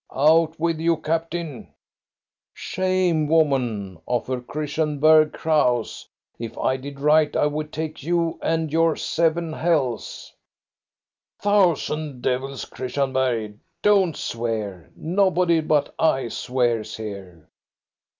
[0.31, 1.75] "Out with you, captain!"
[2.55, 4.01] "Shame, woman!
[4.07, 6.07] Offer Christian Bergh crows!
[6.39, 10.33] If I did right I would take you and your seven hell's
[11.43, 13.59] —""Thousand devils, Christian Bergh!
[13.83, 14.89] don't swear.
[14.95, 17.47] Nobody but I swears here.